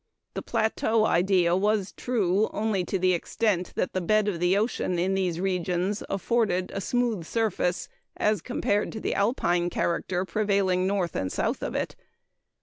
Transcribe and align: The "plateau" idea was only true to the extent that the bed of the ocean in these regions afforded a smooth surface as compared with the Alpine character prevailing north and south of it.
The 0.33 0.41
"plateau" 0.41 1.05
idea 1.05 1.55
was 1.55 1.93
only 2.09 2.81
true 2.83 2.83
to 2.87 2.97
the 2.97 3.13
extent 3.13 3.71
that 3.75 3.93
the 3.93 4.01
bed 4.01 4.27
of 4.27 4.39
the 4.39 4.57
ocean 4.57 4.97
in 4.97 5.13
these 5.13 5.39
regions 5.39 6.01
afforded 6.09 6.71
a 6.73 6.81
smooth 6.81 7.23
surface 7.23 7.87
as 8.17 8.41
compared 8.41 8.95
with 8.95 9.03
the 9.03 9.13
Alpine 9.13 9.69
character 9.69 10.25
prevailing 10.25 10.87
north 10.87 11.15
and 11.15 11.31
south 11.31 11.61
of 11.61 11.75
it. 11.75 11.95